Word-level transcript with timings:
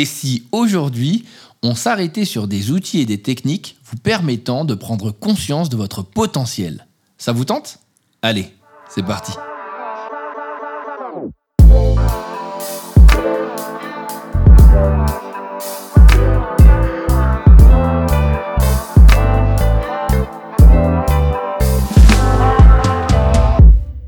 Et 0.00 0.06
si 0.06 0.44
aujourd'hui, 0.50 1.26
on 1.62 1.74
s'arrêtait 1.74 2.24
sur 2.24 2.48
des 2.48 2.70
outils 2.70 3.00
et 3.00 3.04
des 3.04 3.20
techniques 3.20 3.76
vous 3.84 3.98
permettant 3.98 4.64
de 4.64 4.74
prendre 4.74 5.10
conscience 5.10 5.68
de 5.68 5.76
votre 5.76 6.00
potentiel? 6.00 6.86
Ça 7.18 7.32
vous 7.32 7.44
tente? 7.44 7.80
Allez, 8.22 8.50
c'est 8.88 9.02
parti. 9.02 9.32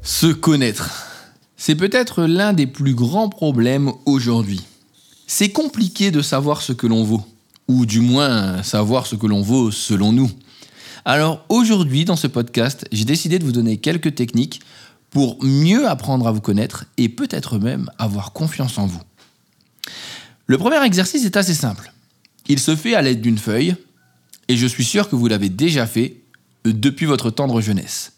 Se 0.00 0.32
connaître. 0.32 0.90
C'est 1.58 1.76
peut-être 1.76 2.22
l'un 2.22 2.54
des 2.54 2.66
plus 2.66 2.94
grands 2.94 3.28
problèmes 3.28 3.92
aujourd'hui. 4.06 4.62
C'est 5.34 5.48
compliqué 5.48 6.10
de 6.10 6.20
savoir 6.20 6.60
ce 6.60 6.74
que 6.74 6.86
l'on 6.86 7.04
vaut, 7.04 7.24
ou 7.66 7.86
du 7.86 8.00
moins 8.00 8.62
savoir 8.62 9.06
ce 9.06 9.16
que 9.16 9.26
l'on 9.26 9.40
vaut 9.40 9.70
selon 9.70 10.12
nous. 10.12 10.30
Alors 11.06 11.46
aujourd'hui, 11.48 12.04
dans 12.04 12.16
ce 12.16 12.26
podcast, 12.26 12.86
j'ai 12.92 13.06
décidé 13.06 13.38
de 13.38 13.44
vous 13.44 13.50
donner 13.50 13.78
quelques 13.78 14.14
techniques 14.14 14.60
pour 15.08 15.42
mieux 15.42 15.88
apprendre 15.88 16.28
à 16.28 16.32
vous 16.32 16.42
connaître 16.42 16.84
et 16.98 17.08
peut-être 17.08 17.58
même 17.58 17.90
avoir 17.96 18.34
confiance 18.34 18.76
en 18.76 18.84
vous. 18.84 19.00
Le 20.48 20.58
premier 20.58 20.84
exercice 20.84 21.24
est 21.24 21.38
assez 21.38 21.54
simple. 21.54 21.94
Il 22.46 22.58
se 22.58 22.76
fait 22.76 22.94
à 22.94 23.00
l'aide 23.00 23.22
d'une 23.22 23.38
feuille, 23.38 23.74
et 24.48 24.58
je 24.58 24.66
suis 24.66 24.84
sûr 24.84 25.08
que 25.08 25.16
vous 25.16 25.28
l'avez 25.28 25.48
déjà 25.48 25.86
fait 25.86 26.18
depuis 26.66 27.06
votre 27.06 27.30
tendre 27.30 27.62
jeunesse. 27.62 28.12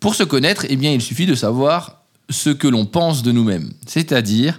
Pour 0.00 0.14
se 0.14 0.22
connaître, 0.22 0.64
eh 0.70 0.76
bien, 0.76 0.90
il 0.90 1.02
suffit 1.02 1.26
de 1.26 1.34
savoir 1.34 2.00
ce 2.30 2.48
que 2.48 2.66
l'on 2.66 2.86
pense 2.86 3.22
de 3.22 3.30
nous-mêmes, 3.30 3.70
c'est-à-dire 3.86 4.58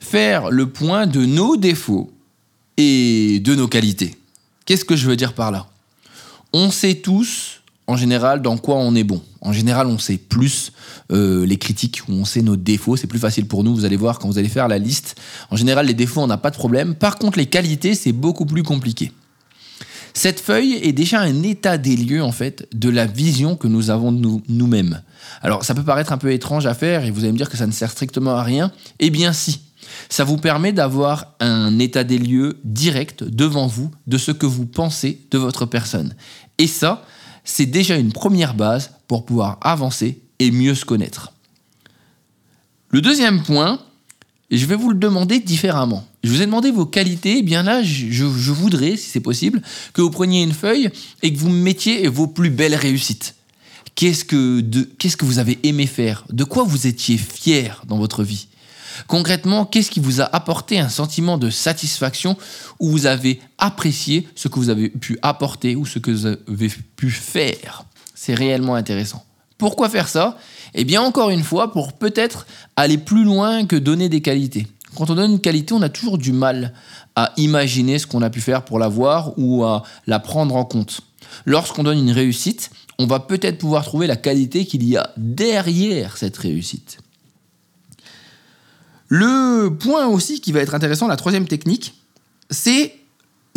faire 0.00 0.50
le 0.50 0.68
point 0.68 1.06
de 1.06 1.24
nos 1.24 1.56
défauts 1.56 2.10
et 2.76 3.40
de 3.40 3.54
nos 3.54 3.68
qualités. 3.68 4.16
Qu'est-ce 4.64 4.84
que 4.84 4.96
je 4.96 5.08
veux 5.08 5.16
dire 5.16 5.32
par 5.32 5.50
là? 5.50 5.66
On 6.52 6.70
sait 6.70 6.94
tous, 6.94 7.60
en 7.86 7.96
général, 7.96 8.42
dans 8.42 8.56
quoi 8.56 8.76
on 8.76 8.94
est 8.94 9.04
bon. 9.04 9.22
En 9.40 9.52
général, 9.52 9.86
on 9.86 9.98
sait 9.98 10.16
plus 10.16 10.72
euh, 11.10 11.46
les 11.46 11.56
critiques, 11.56 12.02
on 12.08 12.24
sait 12.24 12.42
nos 12.42 12.56
défauts, 12.56 12.96
c'est 12.96 13.06
plus 13.06 13.18
facile 13.18 13.46
pour 13.46 13.64
nous, 13.64 13.74
vous 13.74 13.84
allez 13.84 13.96
voir 13.96 14.18
quand 14.18 14.28
vous 14.28 14.38
allez 14.38 14.48
faire 14.48 14.68
la 14.68 14.78
liste. 14.78 15.16
En 15.50 15.56
général, 15.56 15.86
les 15.86 15.94
défauts, 15.94 16.20
on 16.20 16.26
n'a 16.26 16.38
pas 16.38 16.50
de 16.50 16.56
problème. 16.56 16.94
Par 16.94 17.16
contre, 17.16 17.38
les 17.38 17.46
qualités, 17.46 17.94
c'est 17.94 18.12
beaucoup 18.12 18.46
plus 18.46 18.62
compliqué. 18.62 19.12
Cette 20.14 20.40
feuille 20.40 20.74
est 20.82 20.92
déjà 20.92 21.20
un 21.20 21.42
état 21.42 21.78
des 21.78 21.96
lieux 21.96 22.22
en 22.22 22.32
fait 22.32 22.68
de 22.74 22.88
la 22.88 23.06
vision 23.06 23.56
que 23.56 23.68
nous 23.68 23.90
avons 23.90 24.10
de 24.10 24.18
nous, 24.18 24.42
nous-mêmes. 24.48 25.02
Alors 25.42 25.64
ça 25.64 25.74
peut 25.74 25.84
paraître 25.84 26.12
un 26.12 26.18
peu 26.18 26.32
étrange 26.32 26.66
à 26.66 26.74
faire 26.74 27.04
et 27.04 27.10
vous 27.10 27.20
allez 27.20 27.32
me 27.32 27.36
dire 27.36 27.48
que 27.48 27.56
ça 27.56 27.66
ne 27.66 27.72
sert 27.72 27.90
strictement 27.90 28.32
à 28.32 28.42
rien. 28.42 28.72
Eh 28.98 29.10
bien 29.10 29.32
si, 29.32 29.60
ça 30.08 30.24
vous 30.24 30.36
permet 30.36 30.72
d'avoir 30.72 31.34
un 31.40 31.78
état 31.78 32.04
des 32.04 32.18
lieux 32.18 32.58
direct 32.64 33.24
devant 33.24 33.66
vous 33.66 33.90
de 34.06 34.18
ce 34.18 34.32
que 34.32 34.46
vous 34.46 34.66
pensez 34.66 35.20
de 35.30 35.38
votre 35.38 35.66
personne. 35.66 36.14
Et 36.58 36.66
ça, 36.66 37.04
c'est 37.44 37.66
déjà 37.66 37.96
une 37.96 38.12
première 38.12 38.54
base 38.54 38.92
pour 39.06 39.24
pouvoir 39.24 39.58
avancer 39.62 40.20
et 40.38 40.50
mieux 40.50 40.74
se 40.74 40.84
connaître. 40.84 41.32
Le 42.90 43.00
deuxième 43.00 43.42
point, 43.42 43.80
je 44.50 44.64
vais 44.66 44.76
vous 44.76 44.90
le 44.90 44.98
demander 44.98 45.40
différemment. 45.40 46.06
Je 46.24 46.30
vous 46.30 46.42
ai 46.42 46.46
demandé 46.46 46.70
vos 46.70 46.86
qualités, 46.86 47.34
et 47.34 47.38
eh 47.38 47.42
bien 47.42 47.62
là, 47.62 47.82
je, 47.82 48.24
voudrais, 48.24 48.96
si 48.96 49.10
c'est 49.10 49.20
possible, 49.20 49.62
que 49.92 50.02
vous 50.02 50.10
preniez 50.10 50.42
une 50.42 50.52
feuille 50.52 50.90
et 51.22 51.32
que 51.32 51.38
vous 51.38 51.50
mettiez 51.50 52.08
vos 52.08 52.26
plus 52.26 52.50
belles 52.50 52.74
réussites. 52.74 53.34
Qu'est-ce 53.94 54.24
que, 54.24 54.60
qu'est-ce 54.98 55.16
que 55.16 55.24
vous 55.24 55.38
avez 55.38 55.58
aimé 55.64 55.86
faire? 55.86 56.24
De 56.30 56.44
quoi 56.44 56.64
vous 56.64 56.86
étiez 56.86 57.18
fier 57.18 57.82
dans 57.88 57.98
votre 57.98 58.22
vie? 58.22 58.48
Concrètement, 59.06 59.64
qu'est-ce 59.64 59.90
qui 59.90 60.00
vous 60.00 60.20
a 60.20 60.24
apporté 60.24 60.78
un 60.78 60.88
sentiment 60.88 61.38
de 61.38 61.50
satisfaction 61.50 62.36
où 62.80 62.90
vous 62.90 63.06
avez 63.06 63.40
apprécié 63.58 64.28
ce 64.34 64.48
que 64.48 64.58
vous 64.58 64.70
avez 64.70 64.88
pu 64.88 65.18
apporter 65.22 65.76
ou 65.76 65.86
ce 65.86 65.98
que 65.98 66.10
vous 66.10 66.26
avez 66.26 66.68
pu 66.96 67.10
faire? 67.10 67.84
C'est 68.14 68.34
réellement 68.34 68.74
intéressant. 68.74 69.24
Pourquoi 69.58 69.88
faire 69.88 70.08
ça? 70.08 70.38
Eh 70.74 70.84
bien, 70.84 71.02
encore 71.02 71.30
une 71.30 71.42
fois, 71.42 71.72
pour 71.72 71.92
peut-être 71.92 72.46
aller 72.76 72.98
plus 72.98 73.24
loin 73.24 73.66
que 73.66 73.76
donner 73.76 74.08
des 74.08 74.20
qualités. 74.20 74.66
Quand 74.94 75.10
on 75.10 75.14
donne 75.14 75.32
une 75.32 75.40
qualité, 75.40 75.74
on 75.74 75.82
a 75.82 75.88
toujours 75.88 76.18
du 76.18 76.32
mal 76.32 76.72
à 77.16 77.32
imaginer 77.36 77.98
ce 77.98 78.06
qu'on 78.06 78.22
a 78.22 78.30
pu 78.30 78.40
faire 78.40 78.64
pour 78.64 78.78
l'avoir 78.78 79.32
ou 79.36 79.64
à 79.64 79.82
la 80.06 80.18
prendre 80.18 80.54
en 80.56 80.64
compte. 80.64 81.00
Lorsqu'on 81.44 81.82
donne 81.82 81.98
une 81.98 82.12
réussite, 82.12 82.70
on 82.98 83.06
va 83.06 83.20
peut-être 83.20 83.58
pouvoir 83.58 83.84
trouver 83.84 84.06
la 84.06 84.16
qualité 84.16 84.64
qu'il 84.64 84.84
y 84.84 84.96
a 84.96 85.12
derrière 85.16 86.16
cette 86.16 86.36
réussite. 86.36 86.98
Le 89.08 89.68
point 89.70 90.06
aussi 90.06 90.40
qui 90.40 90.52
va 90.52 90.60
être 90.60 90.74
intéressant, 90.74 91.06
la 91.06 91.16
troisième 91.16 91.46
technique, 91.46 91.94
c'est 92.50 92.94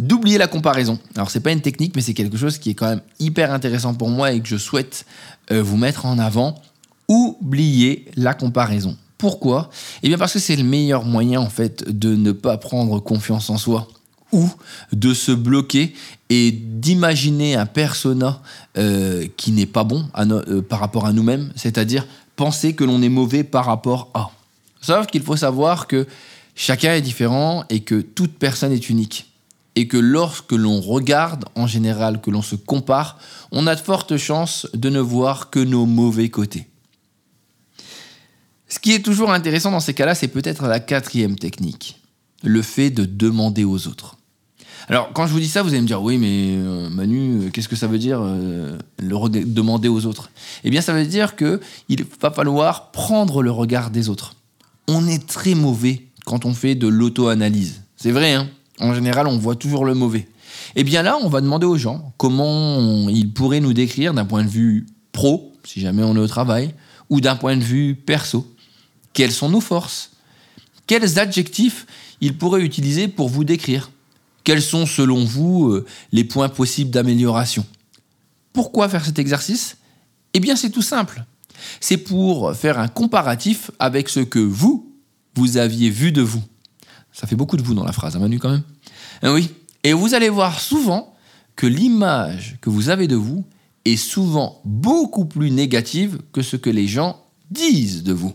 d'oublier 0.02 0.38
la 0.38 0.48
comparaison. 0.48 1.00
Alors 1.16 1.30
c'est 1.30 1.40
pas 1.40 1.52
une 1.52 1.62
technique, 1.62 1.96
mais 1.96 2.02
c'est 2.02 2.14
quelque 2.14 2.38
chose 2.38 2.58
qui 2.58 2.72
est 2.72 2.74
quand 2.74 2.90
même 2.90 3.02
hyper 3.20 3.54
intéressant 3.54 3.94
pour 3.94 4.10
moi 4.10 4.32
et 4.32 4.40
que 4.40 4.48
je 4.48 4.58
souhaite 4.58 5.06
euh, 5.52 5.62
vous 5.62 5.78
mettre 5.78 6.06
en 6.06 6.18
avant. 6.20 6.62
Oublier 7.08 8.06
la 8.16 8.34
comparaison. 8.34 8.98
Pourquoi? 9.18 9.70
Eh 10.02 10.08
bien 10.08 10.18
parce 10.18 10.34
que 10.34 10.40
c'est 10.40 10.56
le 10.56 10.64
meilleur 10.64 11.04
moyen 11.06 11.42
en 11.42 11.50
fait 11.50 11.88
de 11.88 12.16
ne 12.16 12.32
pas 12.32 12.58
prendre 12.58 13.00
confiance 13.00 13.50
en 13.50 13.58
soi 13.58 13.88
ou 14.32 14.50
de 14.94 15.14
se 15.14 15.32
bloquer 15.32 15.94
et 16.30 16.52
d'imaginer 16.52 17.56
un 17.56 17.66
persona 17.66 18.42
euh, 18.78 19.28
qui 19.38 19.52
n'est 19.52 19.66
pas 19.66 19.84
bon 19.84 20.08
euh, 20.18 20.62
par 20.62 20.80
rapport 20.80 21.06
à 21.06 21.14
nous-mêmes, 21.14 21.52
c'est-à-dire 21.56 22.08
penser 22.38 22.74
que 22.74 22.84
l'on 22.84 23.02
est 23.02 23.10
mauvais 23.10 23.44
par 23.44 23.66
rapport 23.66 24.10
à. 24.14 24.32
Sauf 24.82 25.08
qu'il 25.08 25.22
faut 25.22 25.36
savoir 25.38 25.88
que 25.88 26.08
chacun 26.56 26.94
est 26.94 27.02
différent 27.02 27.64
et 27.70 27.82
que 27.82 28.02
toute 28.02 28.38
personne 28.38 28.72
est 28.72 28.90
unique. 28.90 29.28
Et 29.76 29.88
que 29.88 29.98
lorsque 29.98 30.52
l'on 30.52 30.82
regarde, 30.82 31.46
en 31.56 31.66
général, 31.66 32.20
que 32.20 32.30
l'on 32.30 32.42
se 32.42 32.56
compare, 32.56 33.20
on 33.52 33.68
a 33.68 33.76
de 33.76 33.80
fortes 33.80 34.18
chances 34.18 34.68
de 34.74 34.90
ne 34.90 35.00
voir 35.00 35.50
que 35.50 35.60
nos 35.60 35.86
mauvais 35.86 36.30
côtés. 36.30 36.68
Ce 38.68 38.80
qui 38.80 38.94
est 38.94 39.04
toujours 39.04 39.32
intéressant 39.32 39.72
dans 39.72 39.80
ces 39.80 39.94
cas-là, 39.94 40.16
c'est 40.16 40.28
peut-être 40.28 40.66
la 40.66 40.80
quatrième 40.80 41.38
technique, 41.38 42.02
le 42.44 42.62
fait 42.62 42.90
de 42.90 43.06
demander 43.06 43.64
aux 43.64 43.88
autres. 43.88 44.18
Alors, 44.90 45.14
quand 45.14 45.28
je 45.28 45.32
vous 45.32 45.40
dis 45.40 45.48
ça, 45.48 45.62
vous 45.62 45.70
allez 45.70 45.82
me 45.82 45.88
dire, 45.88 46.02
oui, 46.02 46.18
mais 46.18 46.56
euh, 46.58 46.90
Manu, 46.90 47.46
euh, 47.46 47.50
qu'est-ce 47.50 47.70
que 47.70 47.76
ça 47.76 47.88
veut 47.88 48.00
dire 48.00 48.20
euh, 48.22 48.78
le 48.98 49.46
demander 49.46 49.88
aux 49.88 50.06
autres? 50.06 50.32
Eh 50.64 50.70
bien, 50.70 50.82
ça 50.82 50.94
veut 50.94 51.06
dire 51.06 51.36
qu'il 51.36 51.60
va 52.20 52.32
falloir 52.32 52.92
prendre 52.92 53.44
le 53.44 53.52
regard 53.52 53.92
des 53.92 54.10
autres 54.10 54.36
on 54.92 55.08
est 55.08 55.26
très 55.26 55.56
mauvais 55.56 56.08
quand 56.26 56.46
on 56.46 56.54
fait 56.54 56.76
de 56.76 56.88
l'auto-analyse. 56.88 57.82
C'est 57.96 58.12
vrai, 58.12 58.34
hein 58.34 58.50
en 58.80 58.94
général, 58.94 59.28
on 59.28 59.38
voit 59.38 59.56
toujours 59.56 59.86
le 59.86 59.94
mauvais. 59.94 60.28
Eh 60.76 60.84
bien 60.84 61.02
là, 61.04 61.18
on 61.22 61.30
va 61.30 61.42
demander 61.42 61.66
aux 61.66 61.78
gens 61.78 62.14
comment 62.18 63.08
ils 63.10 63.32
pourraient 63.32 63.60
nous 63.60 63.74
décrire 63.74 64.14
d'un 64.14 64.26
point 64.26 64.44
de 64.44 64.50
vue 64.50 64.88
pro, 65.12 65.54
si 65.64 65.82
jamais 65.82 66.04
on 66.04 66.16
est 66.16 66.20
au 66.20 66.28
travail, 66.28 66.74
ou 67.10 67.22
d'un 67.22 67.36
point 67.36 67.56
de 67.56 67.64
vue 67.64 67.96
perso. 67.96 68.52
Quelles 69.14 69.32
sont 69.32 69.50
nos 69.50 69.62
forces? 69.62 70.12
Quels 70.88 71.20
adjectifs 71.20 71.86
ils 72.22 72.38
pourraient 72.38 72.64
utiliser 72.64 73.08
pour 73.08 73.30
vous 73.30 73.44
décrire? 73.44 73.92
Quels 74.44 74.62
sont, 74.62 74.86
selon 74.86 75.24
vous, 75.24 75.70
euh, 75.70 75.86
les 76.12 76.24
points 76.24 76.50
possibles 76.50 76.90
d'amélioration? 76.90 77.66
Pourquoi 78.54 78.90
faire 78.90 79.06
cet 79.06 79.20
exercice? 79.20 79.78
Eh 80.34 80.40
bien, 80.40 80.56
c'est 80.56 80.72
tout 80.72 80.82
simple. 80.82 81.24
C'est 81.80 81.98
pour 81.98 82.56
faire 82.56 82.80
un 82.80 82.88
comparatif 82.88 83.72
avec 83.80 84.10
ce 84.10 84.20
que 84.20 84.40
vous, 84.40 84.92
vous 85.36 85.58
aviez 85.58 85.90
vu 85.90 86.12
de 86.12 86.22
vous. 86.22 86.44
Ça 87.12 87.28
fait 87.28 87.36
beaucoup 87.36 87.58
de 87.58 87.62
vous 87.62 87.74
dans 87.74 87.84
la 87.84 87.92
phrase, 87.92 88.16
hein, 88.16 88.20
Manu, 88.20 88.40
quand 88.40 88.52
même. 88.52 88.64
Ah 89.22 89.34
oui. 89.34 89.50
Et 89.84 89.94
vous 89.94 90.14
allez 90.14 90.30
voir 90.30 90.60
souvent 90.60 91.14
que 91.56 91.68
l'image 91.68 92.58
que 92.62 92.70
vous 92.70 92.90
avez 92.90 93.08
de 93.08 93.16
vous 93.16 93.46
est 93.86 93.98
souvent 93.98 94.62
beaucoup 94.64 95.26
plus 95.26 95.52
négative 95.52 96.20
que 96.34 96.42
ce 96.42 96.56
que 96.56 96.70
les 96.70 96.88
gens 96.88 97.20
disent 97.50 98.04
de 98.04 98.14
vous. 98.14 98.34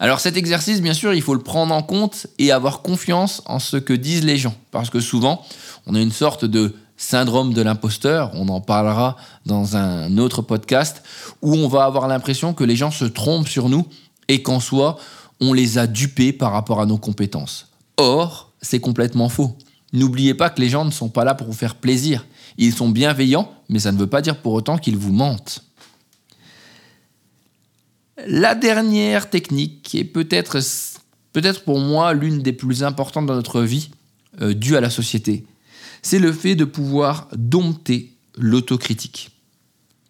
Alors 0.00 0.20
cet 0.20 0.36
exercice, 0.36 0.80
bien 0.80 0.94
sûr, 0.94 1.12
il 1.12 1.22
faut 1.22 1.34
le 1.34 1.42
prendre 1.42 1.74
en 1.74 1.82
compte 1.82 2.28
et 2.38 2.52
avoir 2.52 2.82
confiance 2.82 3.42
en 3.46 3.58
ce 3.58 3.76
que 3.76 3.92
disent 3.92 4.24
les 4.24 4.36
gens. 4.36 4.54
Parce 4.70 4.90
que 4.90 5.00
souvent, 5.00 5.44
on 5.86 5.94
a 5.94 6.00
une 6.00 6.12
sorte 6.12 6.44
de 6.44 6.74
syndrome 6.98 7.54
de 7.54 7.62
l'imposteur, 7.62 8.32
on 8.34 8.48
en 8.48 8.60
parlera 8.60 9.16
dans 9.46 9.76
un 9.76 10.18
autre 10.18 10.42
podcast, 10.42 11.02
où 11.40 11.54
on 11.54 11.68
va 11.68 11.84
avoir 11.84 12.08
l'impression 12.08 12.52
que 12.52 12.64
les 12.64 12.76
gens 12.76 12.90
se 12.90 13.06
trompent 13.06 13.48
sur 13.48 13.70
nous 13.70 13.86
et 14.26 14.42
qu'en 14.42 14.60
soi, 14.60 14.98
on 15.40 15.54
les 15.54 15.78
a 15.78 15.86
dupés 15.86 16.32
par 16.32 16.52
rapport 16.52 16.80
à 16.80 16.86
nos 16.86 16.98
compétences. 16.98 17.68
Or, 17.96 18.52
c'est 18.60 18.80
complètement 18.80 19.28
faux. 19.28 19.56
N'oubliez 19.92 20.34
pas 20.34 20.50
que 20.50 20.60
les 20.60 20.68
gens 20.68 20.84
ne 20.84 20.90
sont 20.90 21.08
pas 21.08 21.24
là 21.24 21.34
pour 21.34 21.46
vous 21.46 21.54
faire 21.54 21.76
plaisir. 21.76 22.26
Ils 22.58 22.74
sont 22.74 22.90
bienveillants, 22.90 23.50
mais 23.68 23.78
ça 23.78 23.92
ne 23.92 23.98
veut 23.98 24.08
pas 24.08 24.20
dire 24.20 24.42
pour 24.42 24.52
autant 24.52 24.76
qu'ils 24.76 24.98
vous 24.98 25.12
mentent. 25.12 25.64
La 28.26 28.56
dernière 28.56 29.30
technique, 29.30 29.94
est 29.94 30.04
peut-être 30.04 30.58
peut 31.32 31.42
pour 31.64 31.78
moi 31.78 32.12
l'une 32.12 32.42
des 32.42 32.52
plus 32.52 32.82
importantes 32.82 33.26
dans 33.26 33.36
notre 33.36 33.62
vie, 33.62 33.90
euh, 34.42 34.54
due 34.54 34.76
à 34.76 34.80
la 34.80 34.90
société, 34.90 35.46
c'est 36.02 36.18
le 36.18 36.32
fait 36.32 36.54
de 36.54 36.64
pouvoir 36.64 37.28
dompter 37.34 38.16
l'autocritique. 38.36 39.30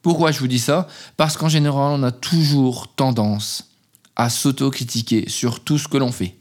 Pourquoi 0.03 0.31
je 0.31 0.39
vous 0.39 0.49
dis 0.49 0.59
ça? 0.59 0.87
Parce 1.17 1.37
qu'en 1.37 1.49
général, 1.49 1.99
on 1.99 2.03
a 2.03 2.13
toujours 2.13 2.95
tendance 2.95 3.71
à 4.17 4.31
s'autocritiquer 4.31 5.29
sur 5.29 5.61
tout 5.61 5.79
ce 5.79 5.89
que 5.89 5.97
l'on 5.97 6.13
fait. 6.13 6.37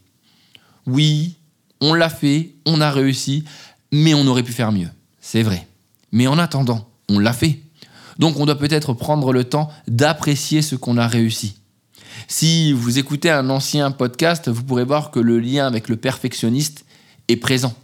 Oui, 0.85 1.37
on 1.81 1.93
l'a 1.93 2.09
fait, 2.09 2.55
on 2.65 2.81
a 2.81 2.91
réussi, 2.91 3.43
mais 3.91 4.13
on 4.13 4.25
aurait 4.27 4.43
pu 4.43 4.53
faire 4.53 4.71
mieux. 4.71 4.89
C'est 5.21 5.43
vrai. 5.43 5.67
Mais 6.11 6.27
en 6.27 6.37
attendant, 6.37 6.89
on 7.09 7.19
l'a 7.19 7.33
fait. 7.33 7.59
Donc 8.19 8.39
on 8.39 8.45
doit 8.45 8.57
peut-être 8.57 8.93
prendre 8.93 9.31
le 9.33 9.43
temps 9.43 9.69
d'apprécier 9.87 10.61
ce 10.61 10.75
qu'on 10.75 10.97
a 10.97 11.07
réussi. 11.07 11.57
Si 12.27 12.73
vous 12.73 12.97
écoutez 12.97 13.29
un 13.29 13.49
ancien 13.49 13.91
podcast, 13.91 14.49
vous 14.49 14.63
pourrez 14.63 14.85
voir 14.85 15.11
que 15.11 15.19
le 15.19 15.39
lien 15.39 15.67
avec 15.67 15.87
le 15.87 15.97
perfectionniste 15.97 16.85
est 17.27 17.37
présent. 17.37 17.75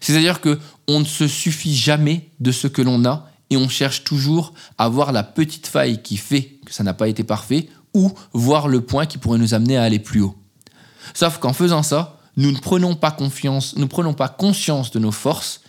C'est-à-dire 0.00 0.40
que 0.40 0.58
on 0.86 1.00
ne 1.00 1.04
se 1.04 1.26
suffit 1.26 1.74
jamais 1.74 2.30
de 2.40 2.52
ce 2.52 2.66
que 2.66 2.82
l'on 2.82 3.04
a 3.04 3.30
et 3.50 3.56
on 3.56 3.68
cherche 3.68 4.04
toujours 4.04 4.54
à 4.76 4.88
voir 4.88 5.12
la 5.12 5.22
petite 5.22 5.66
faille 5.66 6.02
qui 6.02 6.16
fait 6.16 6.58
que 6.64 6.72
ça 6.72 6.84
n'a 6.84 6.94
pas 6.94 7.08
été 7.08 7.24
parfait 7.24 7.68
ou 7.94 8.12
voir 8.32 8.68
le 8.68 8.80
point 8.80 9.06
qui 9.06 9.18
pourrait 9.18 9.38
nous 9.38 9.54
amener 9.54 9.76
à 9.76 9.82
aller 9.82 9.98
plus 9.98 10.20
haut. 10.20 10.36
Sauf 11.14 11.38
qu'en 11.38 11.52
faisant 11.52 11.82
ça, 11.82 12.18
nous 12.36 12.52
ne 12.52 12.58
prenons 12.58 12.94
pas 12.94 13.10
confiance, 13.10 13.76
nous 13.76 13.88
prenons 13.88 14.14
pas 14.14 14.28
conscience 14.28 14.90
de 14.90 14.98
nos 14.98 15.12
forces 15.12 15.62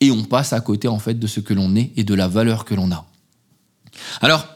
et 0.00 0.10
on 0.10 0.24
passe 0.24 0.52
à 0.52 0.60
côté 0.60 0.88
en 0.88 0.98
fait 0.98 1.14
de 1.14 1.26
ce 1.26 1.40
que 1.40 1.54
l'on 1.54 1.74
est 1.76 1.92
et 1.96 2.04
de 2.04 2.14
la 2.14 2.28
valeur 2.28 2.64
que 2.64 2.74
l'on 2.74 2.90
a. 2.90 3.06
Alors, 4.20 4.46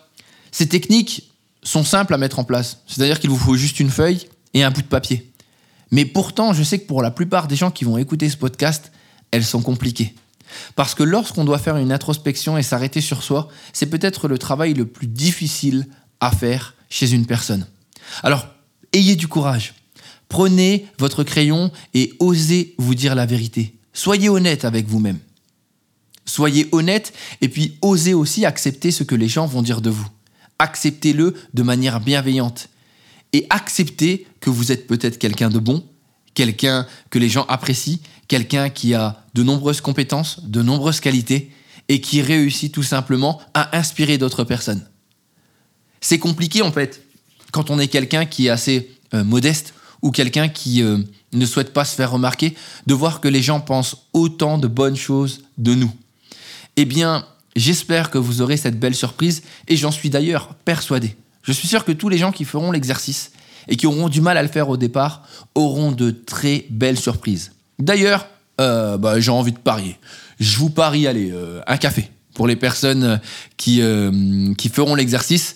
ces 0.50 0.68
techniques 0.68 1.30
sont 1.62 1.84
simples 1.84 2.14
à 2.14 2.18
mettre 2.18 2.38
en 2.38 2.44
place, 2.44 2.78
c'est-à-dire 2.86 3.20
qu'il 3.20 3.30
vous 3.30 3.38
faut 3.38 3.56
juste 3.56 3.80
une 3.80 3.90
feuille 3.90 4.26
et 4.54 4.64
un 4.64 4.70
bout 4.70 4.82
de 4.82 4.86
papier. 4.86 5.32
Mais 5.90 6.04
pourtant, 6.04 6.52
je 6.52 6.62
sais 6.62 6.78
que 6.78 6.86
pour 6.86 7.02
la 7.02 7.10
plupart 7.10 7.46
des 7.46 7.56
gens 7.56 7.70
qui 7.70 7.84
vont 7.84 7.96
écouter 7.96 8.28
ce 8.28 8.36
podcast, 8.36 8.90
elles 9.36 9.44
sont 9.44 9.62
compliquées. 9.62 10.14
Parce 10.74 10.94
que 10.94 11.02
lorsqu'on 11.02 11.44
doit 11.44 11.58
faire 11.58 11.76
une 11.76 11.92
introspection 11.92 12.56
et 12.56 12.62
s'arrêter 12.62 13.00
sur 13.00 13.22
soi, 13.22 13.48
c'est 13.72 13.86
peut-être 13.86 14.28
le 14.28 14.38
travail 14.38 14.74
le 14.74 14.86
plus 14.86 15.06
difficile 15.06 15.86
à 16.20 16.30
faire 16.30 16.74
chez 16.88 17.12
une 17.12 17.26
personne. 17.26 17.66
Alors, 18.22 18.46
ayez 18.92 19.16
du 19.16 19.28
courage. 19.28 19.74
Prenez 20.28 20.86
votre 20.98 21.22
crayon 21.22 21.70
et 21.94 22.14
osez 22.18 22.74
vous 22.78 22.94
dire 22.94 23.14
la 23.14 23.26
vérité. 23.26 23.74
Soyez 23.92 24.28
honnête 24.28 24.64
avec 24.64 24.86
vous-même. 24.86 25.18
Soyez 26.24 26.68
honnête 26.72 27.12
et 27.40 27.48
puis 27.48 27.76
osez 27.82 28.14
aussi 28.14 28.44
accepter 28.44 28.90
ce 28.90 29.04
que 29.04 29.14
les 29.14 29.28
gens 29.28 29.46
vont 29.46 29.62
dire 29.62 29.80
de 29.80 29.90
vous. 29.90 30.08
Acceptez-le 30.58 31.34
de 31.54 31.62
manière 31.62 32.00
bienveillante. 32.00 32.68
Et 33.32 33.46
acceptez 33.50 34.26
que 34.40 34.50
vous 34.50 34.72
êtes 34.72 34.86
peut-être 34.86 35.18
quelqu'un 35.18 35.50
de 35.50 35.58
bon, 35.58 35.84
quelqu'un 36.34 36.86
que 37.10 37.18
les 37.18 37.28
gens 37.28 37.44
apprécient, 37.48 37.98
quelqu'un 38.28 38.70
qui 38.70 38.94
a 38.94 39.24
de 39.34 39.42
nombreuses 39.42 39.80
compétences, 39.80 40.40
de 40.44 40.62
nombreuses 40.62 41.00
qualités 41.00 41.50
et 41.88 42.00
qui 42.00 42.22
réussit 42.22 42.72
tout 42.72 42.82
simplement 42.82 43.40
à 43.54 43.76
inspirer 43.76 44.18
d'autres 44.18 44.44
personnes. 44.44 44.86
C'est 46.00 46.18
compliqué 46.18 46.62
en 46.62 46.72
fait 46.72 47.02
quand 47.52 47.70
on 47.70 47.78
est 47.78 47.88
quelqu'un 47.88 48.26
qui 48.26 48.46
est 48.46 48.50
assez 48.50 48.90
euh, 49.14 49.24
modeste 49.24 49.74
ou 50.02 50.10
quelqu'un 50.10 50.48
qui 50.48 50.82
euh, 50.82 50.98
ne 51.32 51.46
souhaite 51.46 51.72
pas 51.72 51.84
se 51.84 51.94
faire 51.94 52.10
remarquer, 52.10 52.54
de 52.86 52.94
voir 52.94 53.20
que 53.20 53.28
les 53.28 53.42
gens 53.42 53.60
pensent 53.60 53.96
autant 54.12 54.58
de 54.58 54.68
bonnes 54.68 54.96
choses 54.96 55.44
de 55.58 55.74
nous. 55.74 55.92
Eh 56.76 56.84
bien, 56.84 57.26
j'espère 57.54 58.10
que 58.10 58.18
vous 58.18 58.42
aurez 58.42 58.56
cette 58.56 58.78
belle 58.78 58.94
surprise 58.94 59.42
et 59.68 59.76
j'en 59.76 59.90
suis 59.90 60.10
d'ailleurs 60.10 60.54
persuadé. 60.64 61.16
Je 61.42 61.52
suis 61.52 61.68
sûr 61.68 61.84
que 61.84 61.92
tous 61.92 62.08
les 62.08 62.18
gens 62.18 62.32
qui 62.32 62.44
feront 62.44 62.72
l'exercice 62.72 63.32
et 63.68 63.76
qui 63.76 63.86
auront 63.86 64.08
du 64.08 64.20
mal 64.20 64.36
à 64.36 64.42
le 64.42 64.48
faire 64.48 64.68
au 64.68 64.76
départ 64.76 65.22
auront 65.54 65.92
de 65.92 66.10
très 66.10 66.66
belles 66.70 66.98
surprises. 66.98 67.52
D'ailleurs, 67.78 68.28
euh, 68.60 68.96
bah, 68.96 69.20
j'ai 69.20 69.30
envie 69.30 69.52
de 69.52 69.58
parier. 69.58 69.98
Je 70.40 70.58
vous 70.58 70.70
parie, 70.70 71.06
allez, 71.06 71.30
euh, 71.30 71.60
un 71.66 71.76
café 71.76 72.10
pour 72.34 72.46
les 72.46 72.56
personnes 72.56 73.20
qui, 73.56 73.80
euh, 73.80 74.52
qui 74.54 74.68
feront 74.68 74.94
l'exercice, 74.94 75.54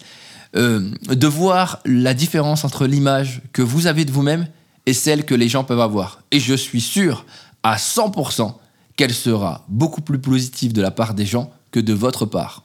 de 0.52 1.26
voir 1.28 1.78
la 1.84 2.12
différence 2.12 2.64
entre 2.64 2.87
l'image 2.87 3.40
que 3.52 3.62
vous 3.62 3.87
avez 3.87 4.05
de 4.05 4.11
vous-même 4.11 4.49
et 4.87 4.94
celle 4.94 5.25
que 5.25 5.37
les 5.37 5.49
gens 5.49 5.62
peuvent 5.62 5.81
avoir. 5.81 6.22
Et 6.32 6.40
je 6.40 6.55
suis 6.55 6.81
sûr 6.81 7.25
à 7.62 7.76
100% 7.76 8.55
qu'elle 8.96 9.14
sera 9.14 9.64
beaucoup 9.69 10.00
plus 10.00 10.19
positive 10.19 10.72
de 10.72 10.82
la 10.82 10.90
part 10.90 11.14
des 11.14 11.26
gens 11.26 11.52
que 11.70 11.78
de 11.78 11.93
votre 11.93 12.26
part. 12.26 12.64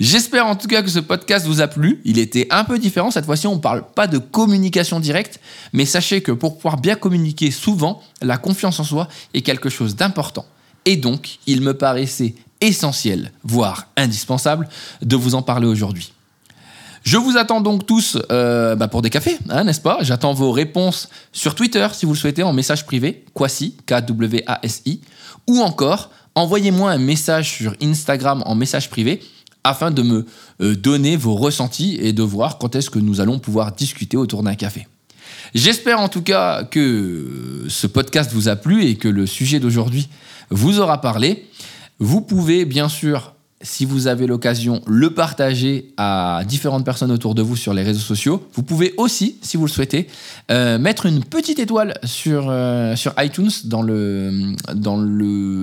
J'espère 0.00 0.46
en 0.46 0.56
tout 0.56 0.66
cas 0.66 0.82
que 0.82 0.90
ce 0.90 0.98
podcast 0.98 1.46
vous 1.46 1.60
a 1.60 1.68
plu. 1.68 2.00
Il 2.04 2.18
était 2.18 2.48
un 2.50 2.64
peu 2.64 2.80
différent. 2.80 3.12
Cette 3.12 3.26
fois-ci, 3.26 3.46
on 3.46 3.54
ne 3.54 3.60
parle 3.60 3.84
pas 3.94 4.08
de 4.08 4.18
communication 4.18 4.98
directe, 4.98 5.38
mais 5.72 5.86
sachez 5.86 6.20
que 6.20 6.32
pour 6.32 6.56
pouvoir 6.56 6.78
bien 6.78 6.96
communiquer 6.96 7.52
souvent, 7.52 8.02
la 8.20 8.36
confiance 8.36 8.80
en 8.80 8.84
soi 8.84 9.08
est 9.34 9.42
quelque 9.42 9.68
chose 9.68 9.94
d'important. 9.94 10.46
Et 10.84 10.96
donc, 10.96 11.38
il 11.46 11.60
me 11.60 11.74
paraissait 11.74 12.34
essentiel, 12.60 13.30
voire 13.44 13.86
indispensable, 13.96 14.68
de 15.00 15.14
vous 15.14 15.36
en 15.36 15.42
parler 15.42 15.66
aujourd'hui. 15.66 16.12
Je 17.04 17.16
vous 17.16 17.36
attends 17.36 17.60
donc 17.60 17.86
tous 17.86 18.18
euh, 18.32 18.74
bah, 18.76 18.88
pour 18.88 19.02
des 19.02 19.10
cafés, 19.10 19.38
hein, 19.50 19.64
n'est-ce 19.64 19.80
pas? 19.80 19.98
J'attends 20.00 20.32
vos 20.32 20.50
réponses 20.50 21.08
sur 21.32 21.54
Twitter 21.54 21.86
si 21.92 22.06
vous 22.06 22.14
le 22.14 22.18
souhaitez 22.18 22.42
en 22.42 22.52
message 22.52 22.86
privé, 22.86 23.24
Kwasi, 23.34 23.76
K-W-A-S-I, 23.86 25.02
ou 25.46 25.60
encore 25.60 26.10
envoyez-moi 26.34 26.90
un 26.90 26.98
message 26.98 27.52
sur 27.52 27.76
Instagram 27.82 28.42
en 28.46 28.54
message 28.54 28.88
privé 28.88 29.20
afin 29.64 29.90
de 29.90 30.02
me 30.02 30.26
euh, 30.60 30.76
donner 30.76 31.16
vos 31.16 31.34
ressentis 31.34 31.96
et 32.00 32.12
de 32.12 32.22
voir 32.22 32.58
quand 32.58 32.76
est-ce 32.76 32.90
que 32.90 32.98
nous 32.98 33.20
allons 33.20 33.38
pouvoir 33.38 33.72
discuter 33.72 34.16
autour 34.16 34.42
d'un 34.42 34.54
café. 34.54 34.86
J'espère 35.54 36.00
en 36.00 36.08
tout 36.08 36.22
cas 36.22 36.64
que 36.64 37.64
ce 37.68 37.86
podcast 37.86 38.32
vous 38.32 38.48
a 38.48 38.56
plu 38.56 38.84
et 38.84 38.96
que 38.96 39.08
le 39.08 39.26
sujet 39.26 39.60
d'aujourd'hui 39.60 40.08
vous 40.50 40.80
aura 40.80 41.00
parlé. 41.00 41.46
Vous 41.98 42.20
pouvez 42.20 42.64
bien 42.64 42.88
sûr 42.88 43.34
si 43.64 43.86
vous 43.86 44.06
avez 44.06 44.26
l'occasion, 44.26 44.82
le 44.86 45.10
partager 45.10 45.92
à 45.96 46.42
différentes 46.46 46.84
personnes 46.84 47.10
autour 47.10 47.34
de 47.34 47.40
vous 47.40 47.56
sur 47.56 47.72
les 47.72 47.82
réseaux 47.82 47.98
sociaux. 47.98 48.46
Vous 48.52 48.62
pouvez 48.62 48.92
aussi, 48.98 49.38
si 49.40 49.56
vous 49.56 49.64
le 49.64 49.70
souhaitez, 49.70 50.06
euh, 50.50 50.78
mettre 50.78 51.06
une 51.06 51.24
petite 51.24 51.58
étoile 51.58 51.98
sur, 52.04 52.50
euh, 52.50 52.94
iTunes 53.18 53.50
dans, 53.64 53.82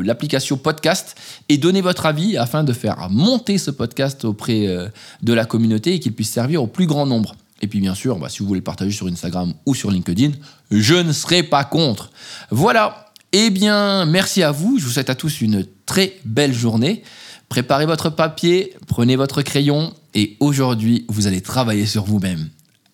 l'application 0.03 0.57
podcast 0.57 1.15
et 1.48 1.57
donner 1.57 1.81
votre 1.81 2.07
avis 2.07 2.38
afin 2.38 2.63
de 2.63 2.74
faire 2.74 3.07
monter 3.12 3.59
ce 3.59 3.69
podcast 3.69 4.25
auprès 4.25 4.68
euh, 4.68 4.88
de 5.21 5.33
la 5.33 5.45
communauté 5.45 5.94
et 5.94 6.00
qu'il 6.00 6.13
puisse 6.13 6.31
servir 6.31 6.63
au 6.63 6.68
plus 6.68 6.88
grand 6.88 7.06
nombre. 7.06 7.36
Et 7.62 7.68
puis 7.68 7.80
bien 7.80 7.94
sûr, 7.94 8.18
bah, 8.18 8.30
si 8.30 8.39
vous 8.39 8.48
voulez 8.48 8.62
le 8.62 8.63
partager 8.63 8.92
sur 8.92 9.06
Instagram 9.06 9.53
ou 9.68 9.75
sur 9.75 9.92
LinkedIn, 9.92 10.31
je 10.71 10.95
ne 10.95 11.12
serai 11.12 11.44
pas 11.44 11.63
contre. 11.63 12.09
Voilà. 12.50 13.12
Eh 13.31 13.51
bien, 13.51 14.06
merci 14.06 14.42
à 14.42 14.51
vous. 14.51 14.80
Je 14.80 14.86
vous 14.86 14.92
souhaite 14.92 15.12
à 15.12 15.15
tous 15.15 15.42
une 15.42 15.65
très 15.86 16.18
belle 16.25 16.53
journée. 16.53 17.03
Préparez 17.51 17.86
votre 17.86 18.09
papier, 18.09 18.74
prenez 18.88 19.18
votre 19.18 19.42
crayon 19.42 19.94
et 20.13 20.38
aujourd'hui, 20.39 21.03
vous 21.09 21.27
allez 21.27 21.42
travailler 21.42 21.86
sur 21.86 22.06
vous-même. 22.06 22.48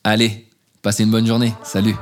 Allez, 0.04 0.48
passez 0.82 1.04
une 1.04 1.12
bonne 1.12 1.28
journée. 1.28 1.54
Salut 1.64 1.94